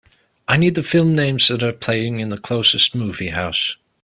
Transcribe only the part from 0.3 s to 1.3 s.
I need the films